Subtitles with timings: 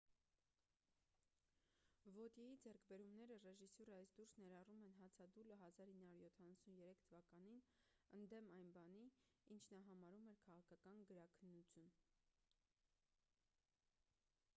[2.15, 7.61] վոտյեի ձեռքբերումները ռեժիսյուրայից դուրս ներառում են հացադուլը 1973 թվականին
[8.23, 9.03] ընդդեմ այն բանի
[9.57, 11.93] ինչ նա համարում էր քաղաքական գրաքննություն